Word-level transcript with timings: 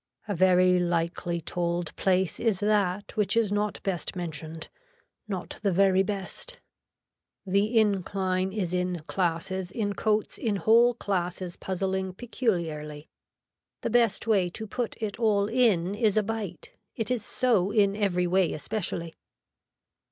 A 0.27 0.33
very 0.33 0.79
likely 0.79 1.41
told 1.41 1.95
place 1.95 2.39
is 2.39 2.59
that 2.59 3.15
which 3.15 3.37
is 3.37 3.51
not 3.51 3.79
best 3.83 4.15
mentioned, 4.15 4.67
not 5.27 5.59
the 5.61 5.71
very 5.71 6.01
best. 6.01 6.59
The 7.45 7.77
incline 7.79 8.51
is 8.51 8.73
in 8.73 9.01
classes 9.01 9.71
in 9.71 9.93
coats 9.93 10.39
in 10.39 10.55
whole 10.55 10.95
classes 10.95 11.55
puzzling 11.55 12.15
peculiarly. 12.15 13.09
The 13.81 13.91
best 13.91 14.25
way 14.25 14.49
to 14.49 14.65
put 14.65 14.97
it 14.99 15.19
all 15.19 15.45
in 15.45 15.93
is 15.93 16.17
a 16.17 16.23
bite, 16.23 16.73
it 16.95 17.11
is 17.11 17.23
so 17.23 17.69
in 17.69 17.95
every 17.95 18.25
way 18.25 18.53
especially. 18.53 19.13